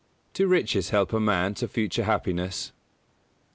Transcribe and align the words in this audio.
Do 0.33 0.47
riches 0.47 0.89
help 0.89 1.13
a 1.13 1.19
man 1.19 1.53
to 1.53 1.67
future 1.67 2.05
happiness? 2.05 2.71